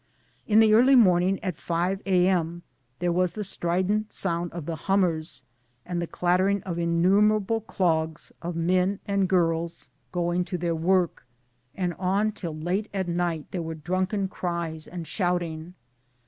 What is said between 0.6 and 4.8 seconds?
early morning at 5 a.m. there was the strident sound of the'